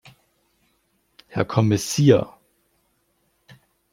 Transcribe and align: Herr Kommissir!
Herr 1.27 1.45
Kommissir! 1.45 2.33